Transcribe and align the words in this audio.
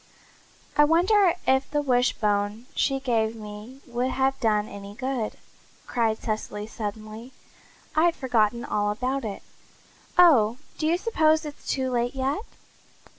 "I 0.75 0.83
wonder 0.83 1.35
if 1.45 1.69
the 1.69 1.83
wishbone 1.83 2.65
she 2.73 2.99
gave 2.99 3.35
me 3.35 3.81
would 3.85 4.09
have 4.09 4.39
done 4.39 4.67
any 4.67 4.95
good," 4.95 5.37
cried 5.85 6.17
Cecily 6.17 6.65
suddenly. 6.65 7.33
"I'd 7.95 8.15
forgotten 8.15 8.65
all 8.65 8.89
about 8.89 9.23
it. 9.23 9.43
Oh, 10.17 10.57
do 10.79 10.87
you 10.87 10.97
suppose 10.97 11.45
it's 11.45 11.67
too 11.69 11.91
late 11.91 12.15
yet?" 12.15 12.41